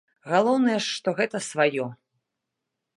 [0.31, 1.85] Галоўнае ж, што гэта сваё.